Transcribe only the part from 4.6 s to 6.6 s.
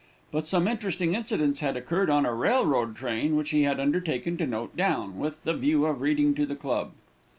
down, with the view of reading to the